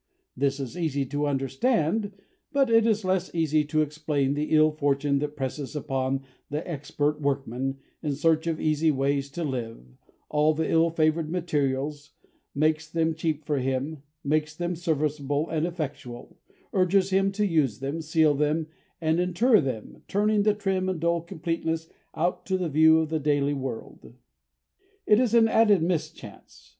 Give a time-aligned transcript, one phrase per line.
[0.35, 2.13] This is easy to understand,
[2.51, 7.21] but it is less easy to explain the ill fortune that presses upon the expert
[7.21, 9.77] workman, in search of easy ways to live,
[10.27, 12.13] all the ill favoured materials,
[12.55, 16.35] makes them cheap for him, makes them serviceable and effectual,
[16.73, 18.65] urges him to use them, seal them,
[18.99, 23.19] and inter them, turning the trim and dull completeness out to the view of the
[23.19, 24.15] daily world.
[25.05, 26.69] It is an added mischance.